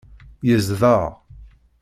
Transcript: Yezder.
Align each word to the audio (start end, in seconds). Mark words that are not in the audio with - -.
Yezder. 0.47 1.07